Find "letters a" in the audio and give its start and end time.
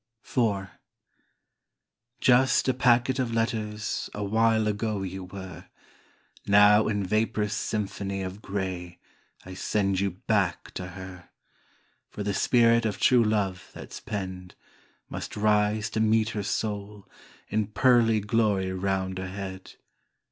3.35-4.23